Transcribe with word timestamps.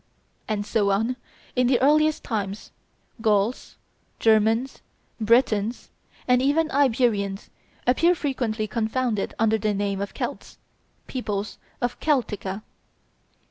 And 0.47 0.65
so, 0.65 0.89
in 1.55 1.67
the 1.67 1.79
earliest 1.79 2.23
times, 2.23 2.71
Gauls, 3.21 3.75
Germans, 4.19 4.79
Bretons, 5.19 5.91
and 6.27 6.41
even 6.41 6.71
Iberians, 6.71 7.51
appear 7.85 8.15
frequently 8.15 8.65
confounded 8.65 9.35
under 9.37 9.59
the 9.59 9.75
name 9.75 10.01
of 10.01 10.15
Celts, 10.15 10.57
peoples 11.05 11.59
of 11.81 11.99
Celtica. 11.99 12.63